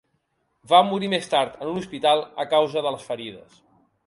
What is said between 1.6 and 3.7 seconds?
en un hospital a causa de les ferides.